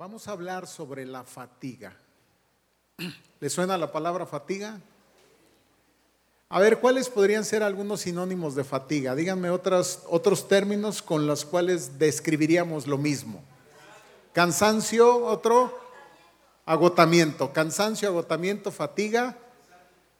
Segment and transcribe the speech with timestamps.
[0.00, 1.92] Vamos a hablar sobre la fatiga.
[3.38, 4.80] ¿Le suena la palabra fatiga?
[6.48, 9.14] A ver, ¿cuáles podrían ser algunos sinónimos de fatiga?
[9.14, 13.42] Díganme otros, términos con los cuales describiríamos lo mismo.
[14.32, 15.78] Cansancio, otro.
[16.64, 17.52] Agotamiento.
[17.52, 19.36] Cansancio, agotamiento, fatiga,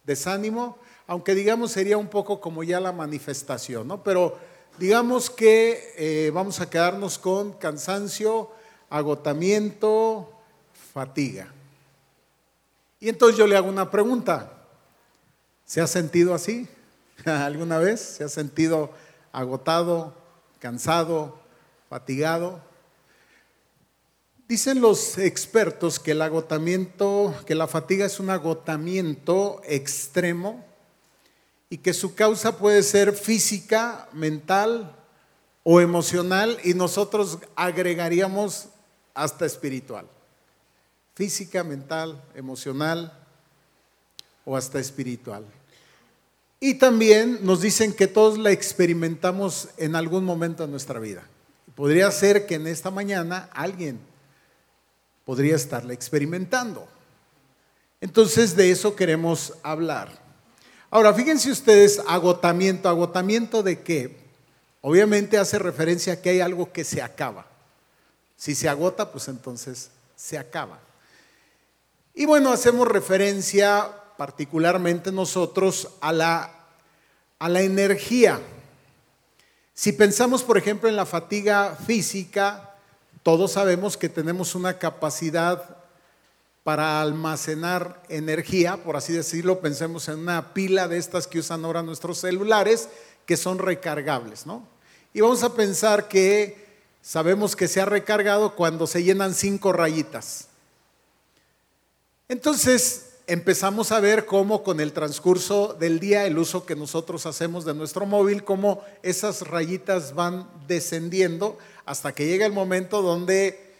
[0.04, 0.76] desánimo.
[1.06, 4.04] Aunque digamos sería un poco como ya la manifestación, ¿no?
[4.04, 4.36] Pero
[4.78, 8.50] digamos que eh, vamos a quedarnos con cansancio,
[8.90, 10.30] agotamiento,
[10.92, 11.52] fatiga.
[12.98, 14.52] Y entonces yo le hago una pregunta.
[15.64, 16.68] ¿Se ha sentido así
[17.24, 18.00] alguna vez?
[18.00, 18.90] ¿Se ha sentido
[19.32, 20.14] agotado,
[20.58, 21.38] cansado,
[21.88, 22.60] fatigado?
[24.48, 30.66] Dicen los expertos que el agotamiento, que la fatiga es un agotamiento extremo
[31.68, 34.96] y que su causa puede ser física, mental
[35.62, 38.70] o emocional y nosotros agregaríamos
[39.14, 40.06] hasta espiritual.
[41.14, 43.12] Física, mental, emocional
[44.44, 45.44] o hasta espiritual.
[46.60, 51.22] Y también nos dicen que todos la experimentamos en algún momento de nuestra vida.
[51.74, 53.98] Podría ser que en esta mañana alguien
[55.24, 56.86] podría estarla experimentando.
[58.00, 60.10] Entonces de eso queremos hablar.
[60.90, 62.88] Ahora, fíjense ustedes, agotamiento.
[62.88, 64.16] ¿Agotamiento de qué?
[64.80, 67.46] Obviamente hace referencia a que hay algo que se acaba.
[68.40, 70.78] Si se agota, pues entonces se acaba.
[72.14, 76.50] Y bueno, hacemos referencia particularmente nosotros a la,
[77.38, 78.40] a la energía.
[79.74, 82.76] Si pensamos, por ejemplo, en la fatiga física,
[83.22, 85.76] todos sabemos que tenemos una capacidad
[86.64, 91.82] para almacenar energía, por así decirlo, pensemos en una pila de estas que usan ahora
[91.82, 92.88] nuestros celulares,
[93.26, 94.66] que son recargables, ¿no?
[95.12, 96.69] Y vamos a pensar que
[97.02, 100.48] sabemos que se ha recargado cuando se llenan cinco rayitas.
[102.28, 107.64] Entonces empezamos a ver cómo con el transcurso del día, el uso que nosotros hacemos
[107.64, 113.70] de nuestro móvil, cómo esas rayitas van descendiendo hasta que llega el momento donde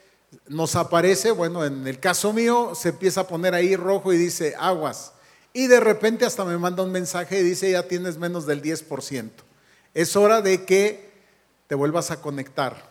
[0.46, 4.54] nos aparece, bueno, en el caso mío se empieza a poner ahí rojo y dice
[4.58, 5.12] aguas.
[5.52, 9.30] Y de repente hasta me manda un mensaje y dice ya tienes menos del 10%.
[9.94, 11.10] Es hora de que
[11.66, 12.89] te vuelvas a conectar.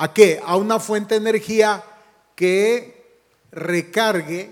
[0.00, 0.40] ¿A qué?
[0.42, 1.84] A una fuente de energía
[2.34, 3.20] que
[3.52, 4.50] recargue,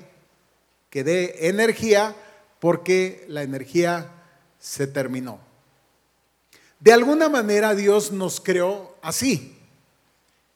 [0.90, 2.14] que dé energía,
[2.60, 4.12] porque la energía
[4.58, 5.40] se terminó.
[6.80, 9.56] De alguna manera Dios nos creó así.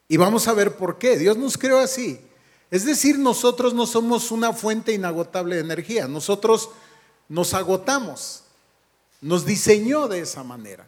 [0.08, 1.16] Y vamos a ver por qué.
[1.16, 2.20] Dios nos creó así.
[2.70, 6.06] Es decir, nosotros no somos una fuente inagotable de energía.
[6.06, 6.69] Nosotros
[7.31, 8.42] nos agotamos.
[9.22, 10.86] Nos diseñó de esa manera.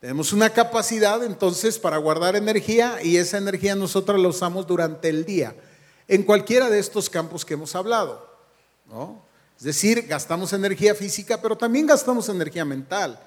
[0.00, 5.24] Tenemos una capacidad entonces para guardar energía y esa energía nosotros la usamos durante el
[5.24, 5.54] día
[6.06, 8.30] en cualquiera de estos campos que hemos hablado.
[8.86, 9.22] ¿no?
[9.56, 13.18] Es decir, gastamos energía física, pero también gastamos energía mental,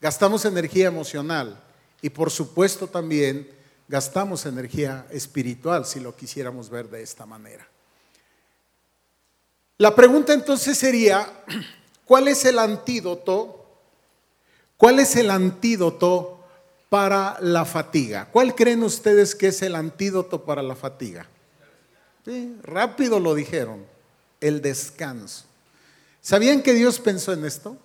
[0.00, 1.62] gastamos energía emocional
[2.00, 3.50] y por supuesto también
[3.86, 7.68] gastamos energía espiritual si lo quisiéramos ver de esta manera.
[9.78, 11.44] La pregunta entonces sería,
[12.06, 13.55] ¿cuál es el antídoto
[14.76, 16.40] ¿Cuál es el antídoto
[16.88, 18.28] para la fatiga?
[18.30, 21.28] ¿Cuál creen ustedes que es el antídoto para la fatiga?
[22.62, 23.86] rápido lo dijeron,
[24.40, 25.44] el descanso.
[26.20, 27.76] ¿Sabían que Dios pensó en esto?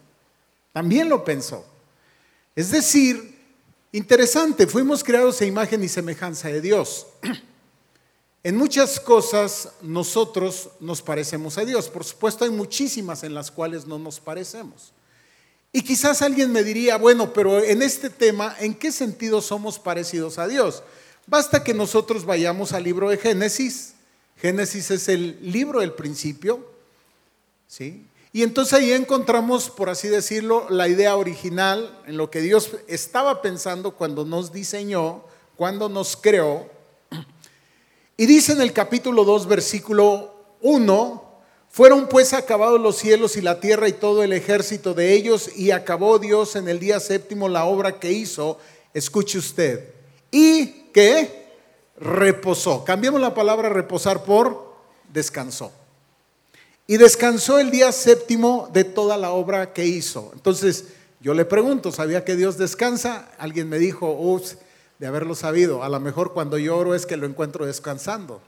[0.73, 1.63] También lo pensó.
[2.55, 3.37] Es decir,
[3.91, 7.07] interesante, fuimos creados a imagen y semejanza de Dios.
[8.43, 11.89] En muchas cosas nosotros nos parecemos a Dios.
[11.89, 14.93] Por supuesto hay muchísimas en las cuales no nos parecemos.
[15.73, 20.37] Y quizás alguien me diría, bueno, pero en este tema, ¿en qué sentido somos parecidos
[20.37, 20.83] a Dios?
[21.27, 23.93] Basta que nosotros vayamos al libro de Génesis.
[24.35, 26.65] Génesis es el libro del principio,
[27.67, 28.05] ¿sí?
[28.33, 33.41] Y entonces ahí encontramos, por así decirlo, la idea original en lo que Dios estaba
[33.41, 35.23] pensando cuando nos diseñó,
[35.55, 36.69] cuando nos creó.
[38.17, 41.30] Y dice en el capítulo 2, versículo 1,
[41.71, 45.71] fueron pues acabados los cielos y la tierra y todo el ejército de ellos y
[45.71, 48.59] acabó Dios en el día séptimo la obra que hizo.
[48.93, 49.89] Escuche usted.
[50.31, 51.47] Y que
[51.97, 52.83] reposó.
[52.83, 54.75] Cambiemos la palabra reposar por
[55.13, 55.71] descansó.
[56.87, 60.31] Y descansó el día séptimo de toda la obra que hizo.
[60.33, 60.85] Entonces,
[61.21, 63.31] yo le pregunto, ¿sabía que Dios descansa?
[63.37, 64.57] Alguien me dijo, ups,
[64.99, 65.83] de haberlo sabido.
[65.83, 68.41] A lo mejor cuando lloro es que lo encuentro descansando.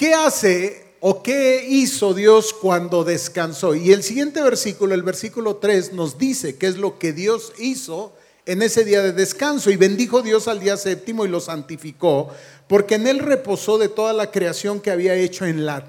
[0.00, 3.74] ¿Qué hace o qué hizo Dios cuando descansó?
[3.74, 8.14] Y el siguiente versículo, el versículo 3, nos dice qué es lo que Dios hizo
[8.46, 12.30] en ese día de descanso y bendijo Dios al día séptimo y lo santificó,
[12.66, 15.84] porque en él reposó de toda la creación que había hecho en la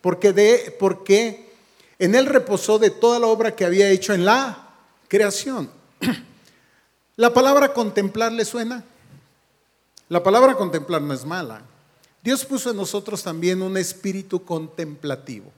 [0.00, 1.50] porque de porque
[1.98, 4.70] en él reposó de toda la obra que había hecho en la
[5.06, 5.70] creación.
[7.16, 8.82] La palabra contemplar le suena?
[10.08, 11.60] La palabra contemplar no es mala.
[12.22, 15.50] Dios puso en nosotros también un espíritu contemplativo.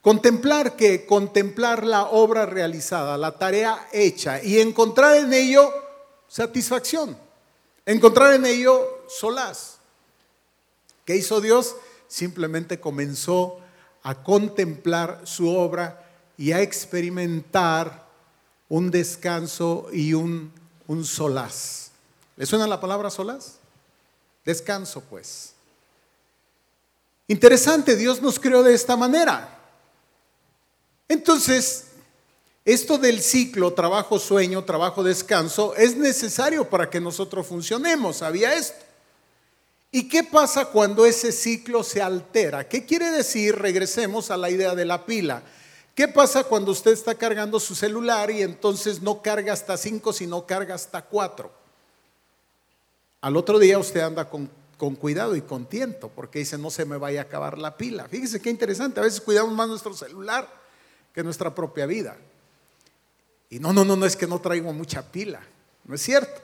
[0.00, 5.72] Contemplar que contemplar la obra realizada, la tarea hecha y encontrar en ello
[6.26, 7.16] satisfacción,
[7.86, 9.78] encontrar en ello solaz.
[11.04, 11.76] ¿Qué hizo Dios?
[12.08, 13.60] Simplemente comenzó
[14.02, 16.04] a contemplar su obra
[16.36, 18.06] y a experimentar
[18.68, 20.52] un descanso y un,
[20.88, 21.90] un solaz.
[22.36, 23.58] ¿Le suena la palabra solaz?
[24.44, 25.54] Descanso, pues.
[27.32, 29.58] Interesante, Dios nos creó de esta manera.
[31.08, 31.86] Entonces,
[32.62, 38.18] esto del ciclo trabajo, sueño, trabajo, descanso es necesario para que nosotros funcionemos.
[38.18, 38.84] ¿Sabía esto?
[39.90, 42.68] ¿Y qué pasa cuando ese ciclo se altera?
[42.68, 43.56] ¿Qué quiere decir?
[43.56, 45.42] Regresemos a la idea de la pila.
[45.94, 50.44] ¿Qué pasa cuando usted está cargando su celular y entonces no carga hasta 5, sino
[50.44, 51.50] carga hasta 4?
[53.22, 54.50] Al otro día usted anda con,
[54.82, 58.08] con, cuidado y con tiento, porque dice, no se me vaya a acabar la pila.
[58.08, 60.52] Fíjese qué interesante, a veces cuidamos más nuestro celular
[61.14, 62.16] que nuestra propia vida.
[63.48, 65.40] Y no, no, no, no es que no traigo mucha pila,
[65.84, 66.42] no es cierto.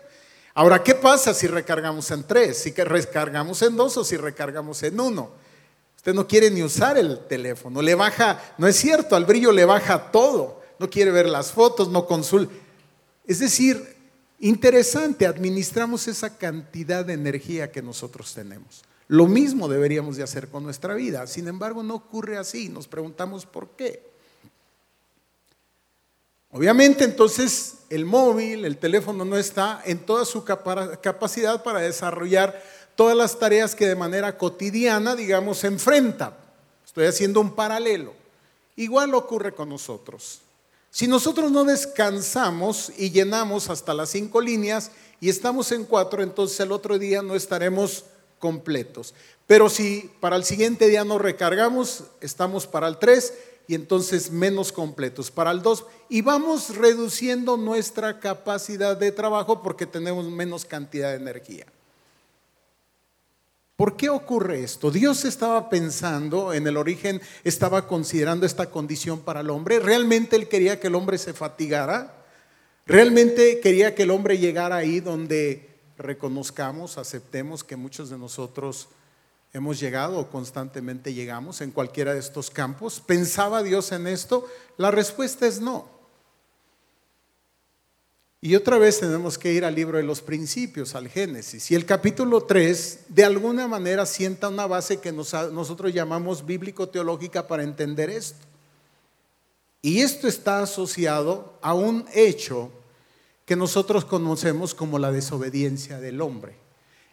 [0.55, 2.59] Ahora, ¿qué pasa si recargamos en tres?
[2.59, 5.33] Si recargamos en dos o si recargamos en uno.
[5.97, 9.65] Usted no quiere ni usar el teléfono, le baja, no es cierto, al brillo le
[9.65, 12.55] baja todo, no quiere ver las fotos, no consulta.
[13.27, 13.97] Es decir,
[14.41, 18.83] interesante, administramos esa cantidad de energía que nosotros tenemos.
[19.09, 23.47] Lo mismo deberíamos de hacer con nuestra vida, sin embargo no ocurre así, nos preguntamos
[23.47, 24.03] por qué.
[26.51, 32.63] Obviamente entonces el móvil, el teléfono no está en toda su capacidad para desarrollar
[32.97, 36.37] todas las tareas que de manera cotidiana, digamos, enfrenta.
[36.85, 38.13] Estoy haciendo un paralelo.
[38.77, 40.41] Igual ocurre con nosotros.
[40.91, 44.91] Si nosotros no descansamos y llenamos hasta las cinco líneas
[45.21, 48.05] y estamos en cuatro, entonces el otro día no estaremos
[48.39, 49.15] completos.
[49.47, 53.35] Pero si para el siguiente día no recargamos, estamos para el tres
[53.69, 59.87] y entonces menos completos para el 2 y vamos reduciendo nuestra capacidad de trabajo porque
[59.87, 61.67] tenemos menos cantidad de energía.
[63.79, 64.91] ¿Por qué ocurre esto?
[64.91, 69.79] Dios estaba pensando en el origen, estaba considerando esta condición para el hombre.
[69.79, 72.13] ¿Realmente Él quería que el hombre se fatigara?
[72.87, 78.89] ¿Realmente quería que el hombre llegara ahí donde reconozcamos, aceptemos que muchos de nosotros
[79.53, 83.01] hemos llegado o constantemente llegamos en cualquiera de estos campos.
[83.01, 84.45] ¿Pensaba Dios en esto?
[84.77, 85.98] La respuesta es no.
[88.41, 91.73] Y otra vez tenemos que ir al libro de los principios, al Génesis.
[91.73, 97.65] Y el capítulo 3 de alguna manera sienta una base que nosotros llamamos bíblico-teológica para
[97.65, 98.47] entender esto.
[99.83, 102.71] Y esto está asociado a un hecho
[103.45, 106.55] que nosotros conocemos como la desobediencia del hombre.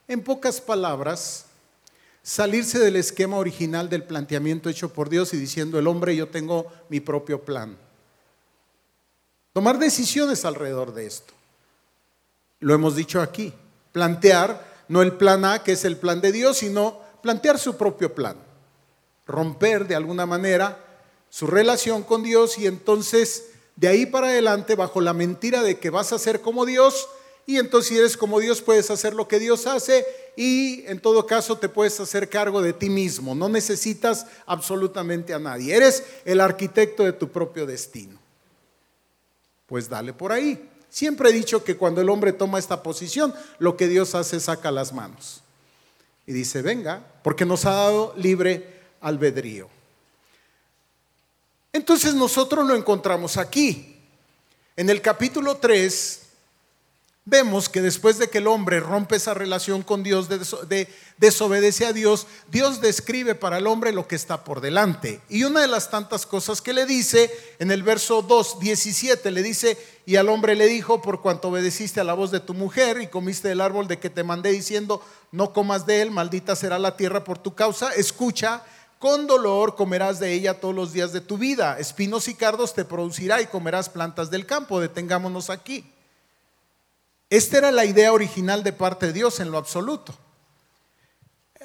[0.07, 1.45] En pocas palabras,
[2.22, 6.72] salirse del esquema original del planteamiento hecho por Dios y diciendo, el hombre, yo tengo
[6.89, 7.77] mi propio plan.
[9.56, 11.34] Tomar decisiones alrededor de esto.
[12.60, 13.54] Lo hemos dicho aquí.
[13.94, 18.13] Plantear no el plan A, que es el plan de Dios, sino plantear su propio
[18.13, 18.36] plan.
[19.25, 20.77] Romper de alguna manera
[21.30, 23.46] su relación con Dios y entonces
[23.77, 27.08] de ahí para adelante, bajo la mentira de que vas a ser como Dios,
[27.46, 31.25] y entonces si eres como Dios puedes hacer lo que Dios hace y en todo
[31.25, 33.34] caso te puedes hacer cargo de ti mismo.
[33.34, 35.74] No necesitas absolutamente a nadie.
[35.74, 38.25] Eres el arquitecto de tu propio destino.
[39.65, 40.69] Pues dale por ahí.
[40.89, 44.43] Siempre he dicho que cuando el hombre toma esta posición, lo que Dios hace es
[44.43, 45.41] saca las manos.
[46.25, 49.69] Y dice, venga, porque nos ha dado libre albedrío.
[51.74, 53.98] Entonces nosotros lo encontramos aquí.
[54.77, 56.25] En el capítulo 3
[57.27, 61.94] vemos que después de que el hombre rompe esa relación con Dios, de, desobedece a
[61.94, 65.20] Dios, Dios describe para el hombre lo que está por delante.
[65.27, 69.41] Y una de las tantas cosas que le dice en el verso 2, 17, le
[69.41, 73.01] dice, y al hombre le dijo, por cuanto obedeciste a la voz de tu mujer
[73.01, 75.01] y comiste del árbol de que te mandé diciendo,
[75.32, 78.62] no comas de él, maldita será la tierra por tu causa, escucha.
[79.00, 81.77] Con dolor comerás de ella todos los días de tu vida.
[81.79, 84.79] Espinos y cardos te producirá y comerás plantas del campo.
[84.79, 85.95] Detengámonos aquí.
[87.36, 90.15] Esta era la idea original de parte de Dios en lo absoluto.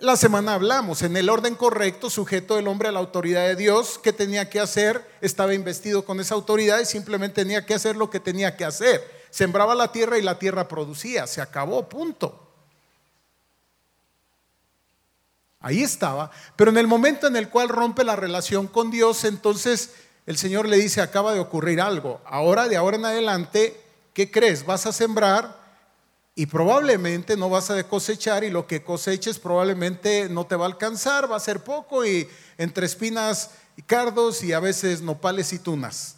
[0.01, 4.01] La semana hablamos, en el orden correcto, sujeto el hombre a la autoridad de Dios,
[4.03, 5.09] ¿qué tenía que hacer?
[5.21, 9.21] Estaba investido con esa autoridad y simplemente tenía que hacer lo que tenía que hacer.
[9.31, 12.49] sembraba la tierra y la tierra producía, se acabó, punto.
[15.61, 19.93] Ahí estaba, pero en el momento en el cual rompe la relación con Dios, entonces
[20.27, 23.81] el Señor le dice, acaba de ocurrir algo, ahora de ahora en adelante,
[24.15, 24.67] ¿qué crees?
[24.67, 25.60] Vas a sembrar
[26.35, 30.69] y probablemente no vas a cosechar y lo que coseches probablemente no te va a
[30.69, 35.59] alcanzar, va a ser poco y entre espinas y cardos y a veces nopales y
[35.59, 36.17] tunas.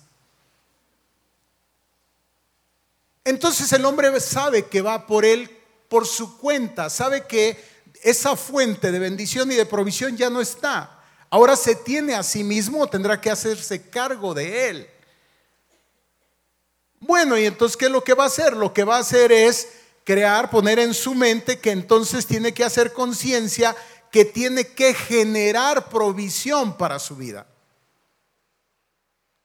[3.24, 5.50] Entonces el hombre sabe que va por él
[5.88, 7.62] por su cuenta, sabe que
[8.02, 11.00] esa fuente de bendición y de provisión ya no está.
[11.30, 14.90] Ahora se tiene a sí mismo, tendrá que hacerse cargo de él.
[17.00, 18.56] Bueno, y entonces, ¿qué es lo que va a hacer?
[18.56, 19.68] Lo que va a hacer es
[20.04, 23.76] crear, poner en su mente que entonces tiene que hacer conciencia
[24.10, 27.46] que tiene que generar provisión para su vida.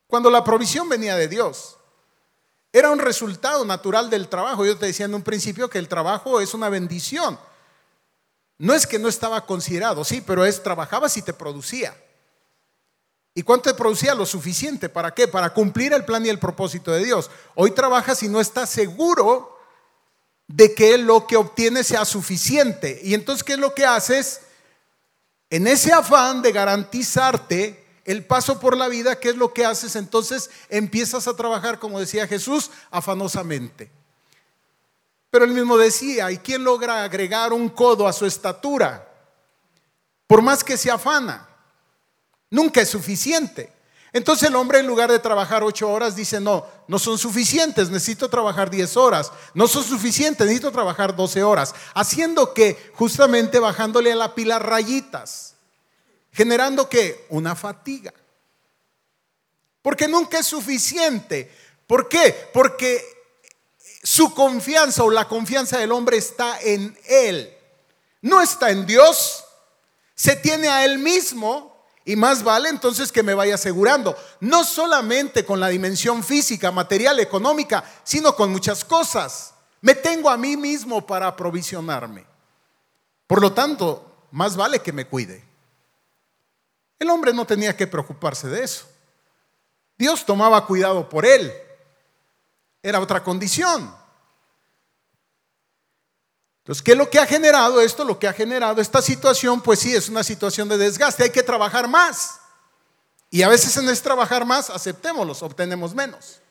[0.07, 1.77] Cuando la provisión venía de Dios,
[2.71, 4.65] era un resultado natural del trabajo.
[4.65, 7.39] Yo te decía en un principio que el trabajo es una bendición.
[8.57, 11.95] No es que no estaba considerado, sí, pero es trabajabas y te producía.
[13.33, 14.15] ¿Y cuánto te producía?
[14.15, 14.89] Lo suficiente.
[14.89, 15.27] ¿Para qué?
[15.27, 17.29] Para cumplir el plan y el propósito de Dios.
[17.55, 19.56] Hoy trabajas y no estás seguro
[20.47, 22.99] de que lo que obtienes sea suficiente.
[23.03, 24.41] Y entonces, ¿qué es lo que haces?
[25.49, 29.95] En ese afán de garantizarte el paso por la vida, ¿qué es lo que haces?
[29.97, 33.91] Entonces empiezas a trabajar, como decía Jesús, afanosamente.
[35.29, 39.05] Pero él mismo decía, ¿y quién logra agregar un codo a su estatura?
[40.25, 41.47] Por más que se afana,
[42.49, 43.73] nunca es suficiente.
[44.17, 48.27] Entonces el hombre en lugar de trabajar ocho horas dice, no, no son suficientes, necesito
[48.27, 54.15] trabajar diez horas, no son suficientes, necesito trabajar doce horas, haciendo que justamente bajándole a
[54.15, 55.53] la pila rayitas,
[56.31, 58.11] generando que una fatiga.
[59.83, 61.51] Porque nunca es suficiente.
[61.85, 62.49] ¿Por qué?
[62.51, 63.05] Porque
[64.01, 67.55] su confianza o la confianza del hombre está en Él.
[68.21, 69.43] No está en Dios.
[70.15, 71.66] Se tiene a Él mismo
[72.07, 77.19] y más vale entonces que me vaya asegurando, no solamente con la dimensión física, material,
[77.19, 79.53] económica, sino con muchas cosas.
[79.81, 82.25] Me tengo a mí mismo para aprovisionarme.
[83.27, 85.43] Por lo tanto, más vale que me cuide.
[86.97, 88.87] El hombre no tenía que preocuparse de eso.
[89.97, 91.51] Dios tomaba cuidado por él.
[92.81, 93.93] Era otra condición.
[96.67, 98.03] Entonces, ¿qué es lo que ha generado esto?
[98.03, 101.23] Lo que ha generado esta situación, pues sí, es una situación de desgaste.
[101.23, 102.41] Hay que trabajar más.
[103.29, 106.41] Y a veces en ese trabajar más, aceptémoslos, obtenemos menos.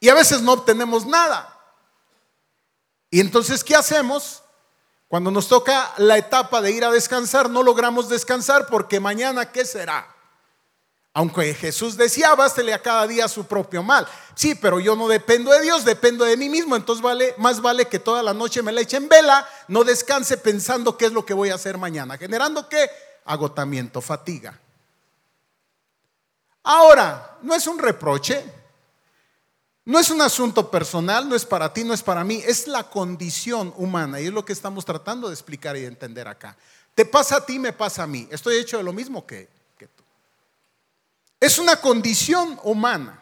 [0.00, 1.56] Y a veces no obtenemos nada.
[3.08, 4.42] Y entonces, ¿qué hacemos?
[5.06, 9.64] Cuando nos toca la etapa de ir a descansar, no logramos descansar porque mañana, ¿qué
[9.64, 10.11] será?
[11.14, 14.08] Aunque Jesús decía, bástele a cada día su propio mal.
[14.34, 16.74] Sí, pero yo no dependo de Dios, dependo de mí mismo.
[16.74, 20.38] Entonces vale, más vale que toda la noche me la eche en vela, no descanse
[20.38, 22.90] pensando qué es lo que voy a hacer mañana, generando qué?
[23.26, 24.58] Agotamiento, fatiga.
[26.62, 28.42] Ahora, no es un reproche,
[29.84, 32.84] no es un asunto personal, no es para ti, no es para mí, es la
[32.84, 36.56] condición humana y es lo que estamos tratando de explicar y entender acá.
[36.94, 38.28] Te pasa a ti, me pasa a mí.
[38.30, 39.61] Estoy hecho de lo mismo que
[41.42, 43.20] es una condición humana.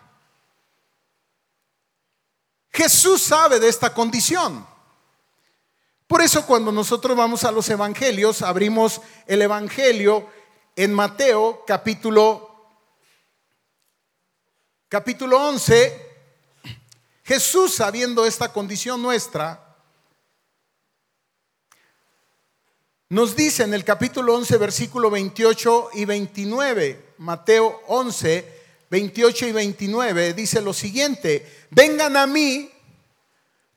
[2.71, 4.67] Jesús sabe de esta condición.
[6.07, 10.29] Por eso cuando nosotros vamos a los evangelios, abrimos el evangelio
[10.77, 12.47] en Mateo capítulo
[14.91, 16.07] capítulo 11,
[17.25, 19.79] Jesús sabiendo esta condición nuestra,
[23.09, 30.33] nos dice en el capítulo 11, versículo 28 y 29, Mateo 11, 28 y 29,
[30.33, 32.71] dice lo siguiente, vengan a mí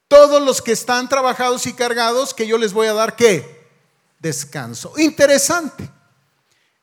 [0.08, 3.68] todos los que están trabajados y cargados, que yo les voy a dar qué?
[4.20, 4.94] Descanso.
[4.98, 5.90] Interesante.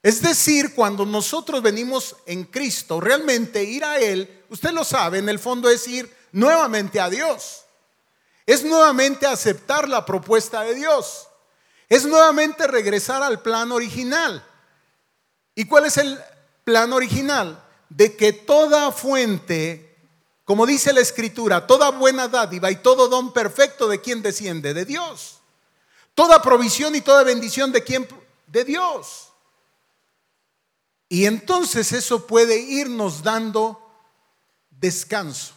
[0.03, 5.29] Es decir, cuando nosotros venimos en Cristo, realmente ir a Él, usted lo sabe, en
[5.29, 7.63] el fondo es ir nuevamente a Dios.
[8.45, 11.27] Es nuevamente aceptar la propuesta de Dios.
[11.89, 14.45] Es nuevamente regresar al plan original.
[15.55, 16.19] ¿Y cuál es el
[16.71, 19.93] plan original de que toda fuente,
[20.45, 24.85] como dice la escritura, toda buena dádiva y todo don perfecto de quien desciende, de
[24.85, 25.41] Dios.
[26.15, 28.07] Toda provisión y toda bendición de quien,
[28.47, 29.33] de Dios.
[31.09, 33.77] Y entonces eso puede irnos dando
[34.69, 35.53] descanso.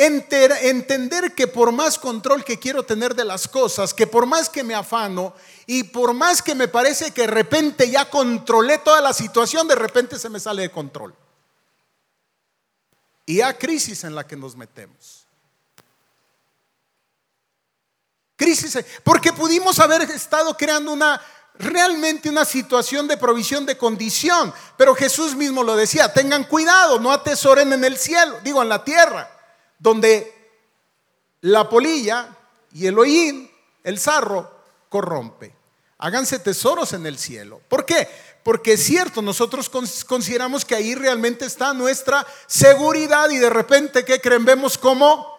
[0.00, 4.62] Entender que por más control que quiero tener de las cosas, que por más que
[4.62, 5.34] me afano
[5.66, 9.74] y por más que me parece que de repente ya controlé toda la situación, de
[9.74, 11.12] repente se me sale de control.
[13.26, 15.26] Y hay crisis en la que nos metemos.
[18.36, 21.20] Crisis, porque pudimos haber estado creando una
[21.54, 27.10] realmente una situación de provisión de condición, pero Jesús mismo lo decía, tengan cuidado, no
[27.10, 29.28] atesoren en el cielo, digo en la tierra,
[29.78, 30.34] donde
[31.40, 32.36] la polilla
[32.72, 33.50] y el hollín,
[33.84, 34.50] el sarro,
[34.88, 35.54] corrompe.
[35.98, 37.60] Háganse tesoros en el cielo.
[37.68, 38.08] ¿Por qué?
[38.42, 39.68] Porque es cierto, nosotros
[40.06, 44.44] consideramos que ahí realmente está nuestra seguridad y de repente, ¿qué creen?
[44.44, 45.38] Vemos como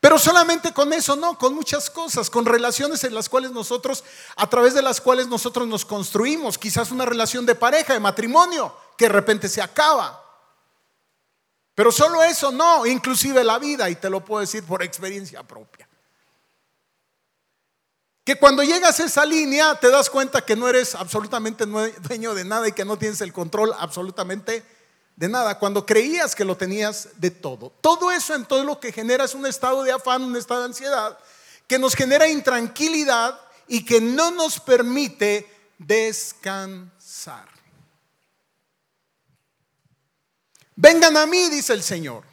[0.00, 4.02] pero solamente con eso, no, con muchas cosas, con relaciones en las cuales nosotros,
[4.34, 8.74] a través de las cuales nosotros nos construimos, quizás una relación de pareja, de matrimonio,
[8.96, 10.24] que de repente se acaba.
[11.80, 15.88] Pero solo eso, no, inclusive la vida, y te lo puedo decir por experiencia propia.
[18.22, 22.44] Que cuando llegas a esa línea te das cuenta que no eres absolutamente dueño de
[22.44, 24.62] nada y que no tienes el control absolutamente
[25.16, 27.72] de nada, cuando creías que lo tenías de todo.
[27.80, 30.66] Todo eso en todo lo que genera es un estado de afán, un estado de
[30.66, 31.18] ansiedad,
[31.66, 37.59] que nos genera intranquilidad y que no nos permite descansar.
[40.82, 42.24] Vengan a mí, dice el Señor.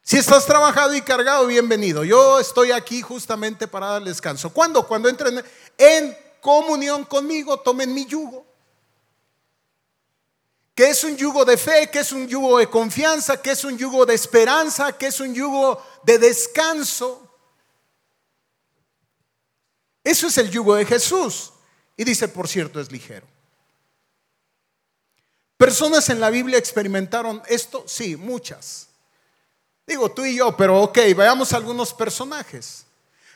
[0.00, 2.02] Si estás trabajado y cargado, bienvenido.
[2.02, 4.48] Yo estoy aquí justamente para dar descanso.
[4.48, 4.86] ¿Cuándo?
[4.86, 5.44] Cuando entren
[5.76, 8.46] en comunión conmigo, tomen mi yugo
[10.74, 13.76] que es un yugo de fe, que es un yugo de confianza, que es un
[13.76, 17.36] yugo de esperanza, que es un yugo de descanso.
[20.02, 21.52] Eso es el yugo de Jesús.
[21.98, 23.26] Y dice, por cierto, es ligero.
[25.60, 27.84] ¿Personas en la Biblia experimentaron esto?
[27.86, 28.88] Sí, muchas.
[29.86, 32.86] Digo tú y yo, pero ok, veamos algunos personajes.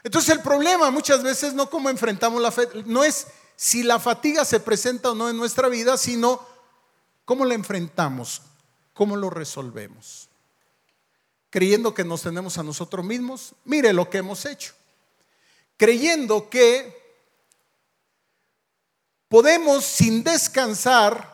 [0.02, 3.26] Entonces el problema muchas veces no como enfrentamos la fe, no es
[3.56, 6.54] si la fatiga se presenta o no en nuestra vida, sino
[7.24, 8.42] ¿Cómo la enfrentamos?
[8.92, 10.28] ¿Cómo lo resolvemos?
[11.50, 14.74] Creyendo que nos tenemos a nosotros mismos, mire lo que hemos hecho.
[15.76, 17.02] Creyendo que
[19.28, 21.33] podemos sin descansar,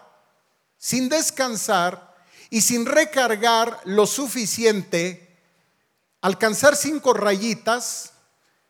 [0.80, 2.16] sin descansar
[2.48, 5.38] y sin recargar lo suficiente,
[6.22, 8.12] alcanzar cinco rayitas,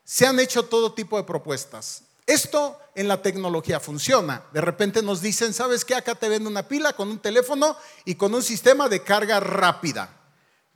[0.03, 2.03] se han hecho todo tipo de propuestas.
[2.27, 4.43] Esto en la tecnología funciona.
[4.51, 5.95] De repente nos dicen, ¿sabes qué?
[5.95, 10.13] Acá te vende una pila con un teléfono y con un sistema de carga rápida.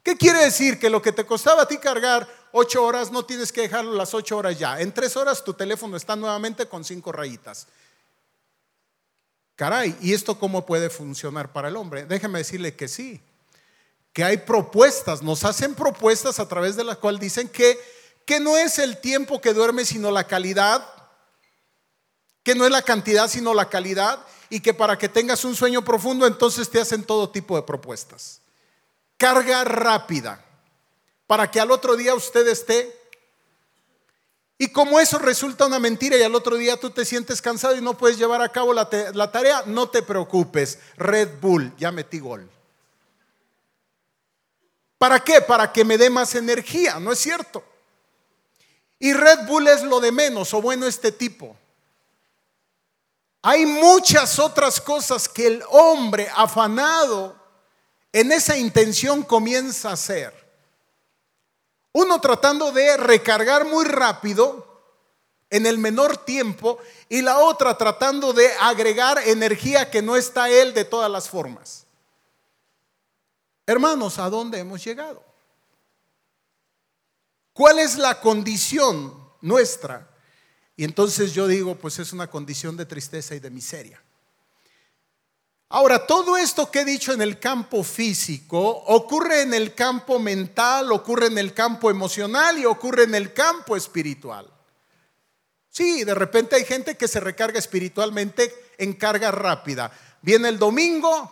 [0.01, 0.79] ¿Qué quiere decir?
[0.79, 4.13] Que lo que te costaba a ti cargar ocho horas, no tienes que dejarlo las
[4.13, 4.79] ocho horas ya.
[4.79, 7.67] En tres horas tu teléfono está nuevamente con cinco rayitas.
[9.55, 12.05] Caray, ¿y esto cómo puede funcionar para el hombre?
[12.05, 13.21] Déjeme decirle que sí,
[14.11, 17.79] que hay propuestas, nos hacen propuestas a través de las cuales dicen que,
[18.25, 20.95] que no es el tiempo que duerme, sino la calidad
[22.45, 25.83] que no es la cantidad sino la calidad y que para que tengas un sueño
[25.83, 28.39] profundo entonces te hacen todo tipo de propuestas.
[29.17, 30.45] Carga rápida
[31.25, 33.04] para que al otro día usted esté
[34.57, 37.81] y como eso resulta una mentira y al otro día tú te sientes cansado y
[37.81, 40.79] no puedes llevar a cabo la, la, tarea, no te preocupes.
[40.95, 42.49] Red Bull, ya metí gol.
[44.97, 45.41] ¿Para qué?
[45.41, 47.63] Para que me dé más energía, ¿no es cierto?
[48.97, 51.55] Y Red Bull es lo de menos, o bueno, este tipo.
[53.41, 57.35] Hay muchas otras cosas que el hombre afanado
[58.13, 60.44] en esa intención comienza a hacer.
[61.97, 64.81] Uno tratando de recargar muy rápido
[65.49, 66.77] en el menor tiempo
[67.07, 71.85] y la otra tratando de agregar energía que no está él de todas las formas.
[73.65, 75.23] Hermanos, ¿a dónde hemos llegado?
[77.53, 80.05] ¿Cuál es la condición nuestra?
[80.75, 84.03] Y entonces yo digo, pues es una condición de tristeza y de miseria.
[85.69, 90.91] Ahora, todo esto que he dicho en el campo físico ocurre en el campo mental,
[90.91, 94.51] ocurre en el campo emocional y ocurre en el campo espiritual.
[95.69, 99.91] Sí, de repente hay gente que se recarga espiritualmente en carga rápida.
[100.21, 101.31] Viene el domingo,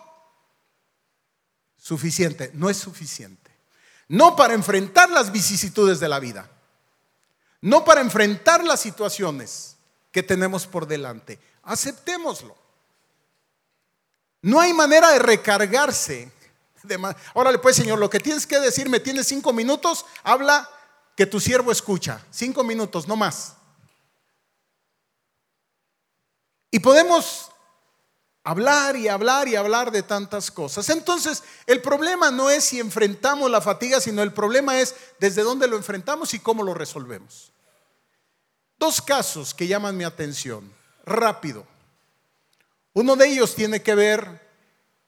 [1.76, 3.50] suficiente, no es suficiente.
[4.08, 6.50] No para enfrentar las vicisitudes de la vida
[7.64, 9.76] no para enfrentar las situaciones
[10.12, 11.38] que tenemos por delante.
[11.62, 12.54] Aceptémoslo.
[14.44, 16.30] No hay manera de recargarse.
[17.32, 20.68] Órale, pues, Señor, lo que tienes que decirme, tienes cinco minutos, habla
[21.16, 22.22] que tu siervo escucha.
[22.30, 23.54] Cinco minutos, no más.
[26.70, 27.52] Y podemos
[28.42, 30.90] hablar y hablar y hablar de tantas cosas.
[30.90, 35.68] Entonces, el problema no es si enfrentamos la fatiga, sino el problema es desde dónde
[35.68, 37.50] lo enfrentamos y cómo lo resolvemos.
[38.76, 40.70] Dos casos que llaman mi atención,
[41.06, 41.66] rápido.
[42.94, 44.40] Uno de ellos tiene que ver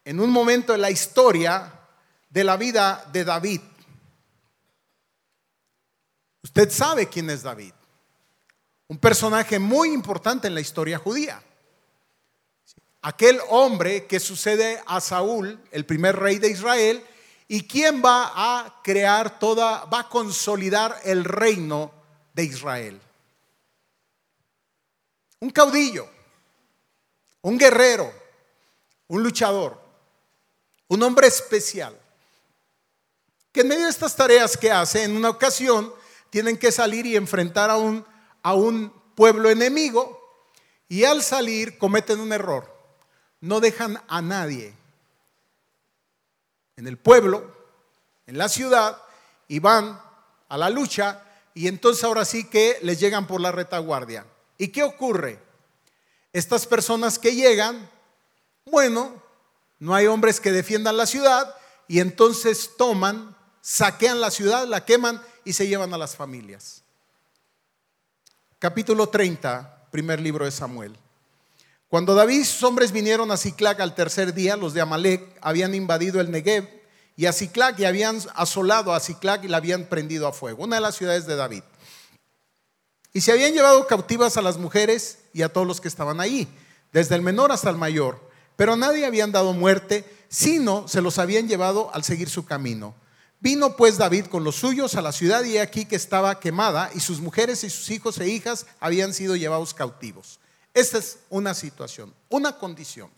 [0.05, 1.72] en un momento de la historia
[2.29, 3.61] de la vida de David.
[6.42, 7.72] Usted sabe quién es David.
[8.88, 11.42] Un personaje muy importante en la historia judía.
[13.03, 17.05] Aquel hombre que sucede a Saúl, el primer rey de Israel,
[17.46, 21.92] y quien va a crear toda, va a consolidar el reino
[22.35, 23.01] de Israel.
[25.38, 26.15] Un caudillo,
[27.46, 28.12] un guerrero,
[29.06, 29.80] un luchador,
[30.88, 31.96] un hombre especial,
[33.52, 35.94] que en medio de estas tareas que hace, en una ocasión,
[36.28, 38.04] tienen que salir y enfrentar a un,
[38.42, 40.20] a un pueblo enemigo,
[40.88, 42.68] y al salir cometen un error.
[43.40, 44.74] No dejan a nadie
[46.74, 47.54] en el pueblo,
[48.26, 49.00] en la ciudad,
[49.46, 50.00] y van
[50.48, 51.22] a la lucha,
[51.54, 54.26] y entonces ahora sí que les llegan por la retaguardia.
[54.59, 55.45] ¿Y qué ocurre?
[56.37, 57.88] Estas personas que llegan,
[58.66, 59.22] bueno,
[59.79, 61.55] no hay hombres que defiendan la ciudad,
[61.88, 66.83] y entonces toman, saquean la ciudad, la queman y se llevan a las familias.
[68.59, 70.94] Capítulo 30, primer libro de Samuel.
[71.88, 75.75] Cuando David y sus hombres vinieron a Ciclac al tercer día, los de Amalek habían
[75.75, 76.68] invadido el Negev
[77.16, 80.77] y a Ciclac y habían asolado a Ciclac y la habían prendido a fuego, una
[80.77, 81.62] de las ciudades de David.
[83.16, 86.46] Y se habían llevado cautivas a las mujeres y a todos los que estaban ahí,
[86.92, 88.20] desde el menor hasta el mayor,
[88.57, 92.94] pero a nadie habían dado muerte, sino se los habían llevado al seguir su camino.
[93.40, 97.00] Vino pues David con los suyos a la ciudad y aquí que estaba quemada y
[97.00, 100.38] sus mujeres y sus hijos e hijas habían sido llevados cautivos.
[100.74, 103.09] Esta es una situación, una condición.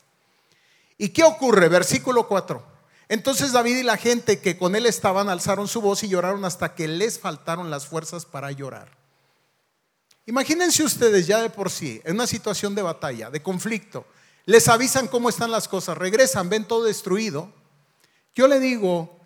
[0.97, 1.69] ¿Y qué ocurre?
[1.69, 2.63] Versículo 4.
[3.09, 6.77] Entonces David y la gente que con él estaban alzaron su voz y lloraron hasta
[6.77, 8.98] que les faltaron las fuerzas para llorar.
[10.29, 14.05] Imagínense ustedes ya de por sí, en una situación de batalla, de conflicto,
[14.45, 17.51] les avisan cómo están las cosas, regresan, ven todo destruido.
[18.35, 19.19] Yo le digo,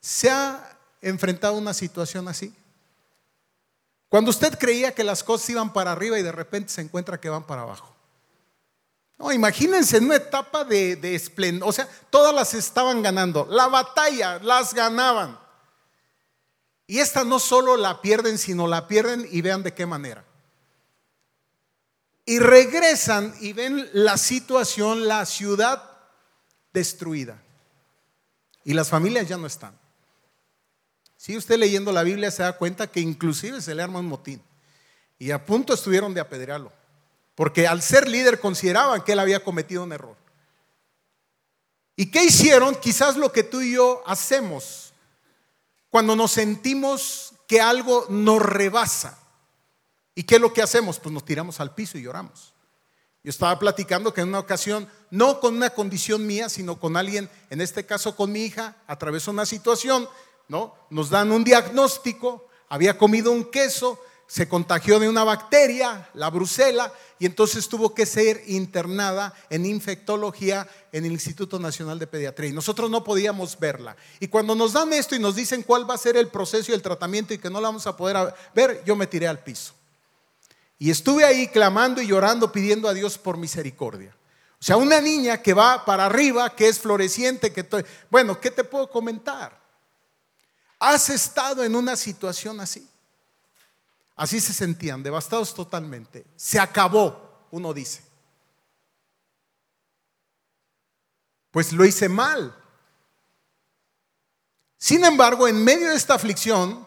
[0.00, 2.54] ¿se ha enfrentado una situación así?
[4.08, 7.28] Cuando usted creía que las cosas iban para arriba y de repente se encuentra que
[7.28, 7.92] van para abajo.
[9.18, 13.66] No, imagínense en una etapa de, de esplendor, o sea, todas las estaban ganando, la
[13.66, 15.41] batalla las ganaban.
[16.86, 20.24] Y esta no solo la pierden, sino la pierden y vean de qué manera.
[22.24, 25.82] Y regresan y ven la situación, la ciudad
[26.72, 27.40] destruida.
[28.64, 29.76] Y las familias ya no están.
[31.16, 34.42] Si usted leyendo la Biblia se da cuenta que inclusive se le arma un motín.
[35.18, 36.72] Y a punto estuvieron de apedrearlo.
[37.36, 40.16] Porque al ser líder consideraban que él había cometido un error.
[41.94, 42.74] ¿Y qué hicieron?
[42.74, 44.81] Quizás lo que tú y yo hacemos
[45.92, 49.16] cuando nos sentimos que algo nos rebasa.
[50.16, 50.98] ¿Y qué es lo que hacemos?
[50.98, 52.52] Pues nos tiramos al piso y lloramos.
[53.22, 57.30] Yo estaba platicando que en una ocasión, no con una condición mía, sino con alguien,
[57.50, 60.08] en este caso con mi hija, atravesó una situación
[60.52, 60.74] ¿no?
[60.90, 63.98] Nos dan un diagnóstico, había comido un queso,
[64.32, 70.66] se contagió de una bacteria, la brusela, y entonces tuvo que ser internada en infectología
[70.90, 72.48] en el Instituto Nacional de Pediatría.
[72.48, 73.94] Y nosotros no podíamos verla.
[74.20, 76.74] Y cuando nos dan esto y nos dicen cuál va a ser el proceso y
[76.74, 79.74] el tratamiento y que no la vamos a poder ver, yo me tiré al piso.
[80.78, 84.16] Y estuve ahí clamando y llorando, pidiendo a Dios por misericordia.
[84.58, 87.66] O sea, una niña que va para arriba, que es floreciente, que...
[88.08, 89.60] Bueno, ¿qué te puedo comentar?
[90.78, 92.88] ¿Has estado en una situación así?
[94.22, 96.24] Así se sentían, devastados totalmente.
[96.36, 98.04] Se acabó, uno dice.
[101.50, 102.56] Pues lo hice mal.
[104.78, 106.86] Sin embargo, en medio de esta aflicción,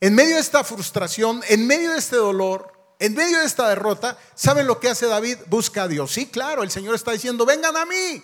[0.00, 4.18] en medio de esta frustración, en medio de este dolor, en medio de esta derrota,
[4.34, 5.38] ¿saben lo que hace David?
[5.46, 6.10] Busca a Dios.
[6.10, 8.20] Sí, claro, el Señor está diciendo, vengan a mí.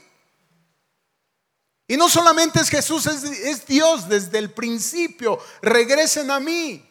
[1.87, 5.39] Y no solamente es Jesús, es, Dios desde el principio.
[5.61, 6.89] Regresen a mí.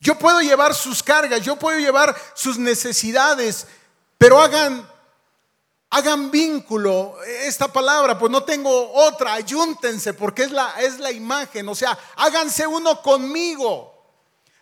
[0.00, 3.66] Yo puedo llevar sus cargas, yo puedo llevar sus necesidades,
[4.16, 4.88] pero hagan,
[5.90, 7.22] hagan vínculo.
[7.22, 11.68] Esta palabra, pues no tengo otra, ayúntense, porque es la, es la imagen.
[11.68, 13.94] O sea, háganse uno conmigo.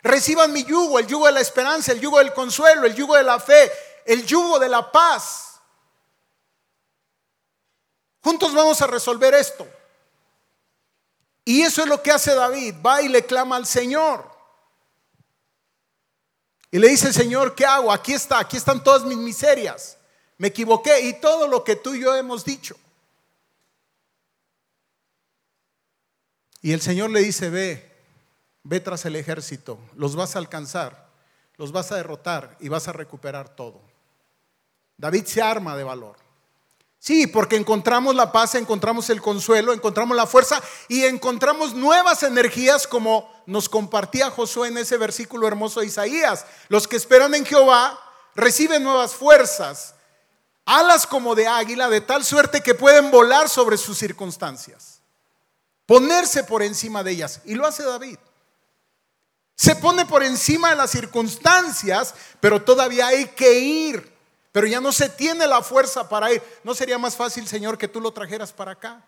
[0.02, 3.22] Reciban mi yugo, el yugo de la esperanza, el yugo del consuelo, el yugo de
[3.22, 3.70] la fe,
[4.06, 5.60] el yugo de la paz.
[8.24, 9.68] Juntos vamos a resolver esto.
[11.44, 12.74] Y eso es lo que hace David.
[12.84, 14.37] Va y le clama al Señor.
[16.70, 17.90] Y le dice, Señor, ¿qué hago?
[17.90, 19.96] Aquí está, aquí están todas mis miserias.
[20.36, 22.76] Me equivoqué y todo lo que tú y yo hemos dicho.
[26.60, 27.90] Y el Señor le dice, ve,
[28.62, 31.08] ve tras el ejército, los vas a alcanzar,
[31.56, 33.80] los vas a derrotar y vas a recuperar todo.
[34.96, 36.27] David se arma de valor
[36.98, 42.86] Sí, porque encontramos la paz, encontramos el consuelo, encontramos la fuerza y encontramos nuevas energías
[42.86, 46.44] como nos compartía Josué en ese versículo hermoso de Isaías.
[46.68, 47.98] Los que esperan en Jehová
[48.34, 49.94] reciben nuevas fuerzas,
[50.64, 55.00] alas como de águila, de tal suerte que pueden volar sobre sus circunstancias,
[55.86, 57.40] ponerse por encima de ellas.
[57.44, 58.18] Y lo hace David.
[59.54, 64.17] Se pone por encima de las circunstancias, pero todavía hay que ir.
[64.52, 66.42] Pero ya no se tiene la fuerza para ir.
[66.64, 69.04] ¿No sería más fácil, Señor, que tú lo trajeras para acá?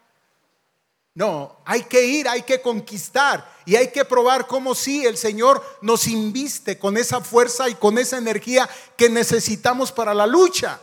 [1.14, 5.62] No, hay que ir, hay que conquistar y hay que probar cómo sí el Señor
[5.82, 10.80] nos inviste con esa fuerza y con esa energía que necesitamos para la lucha.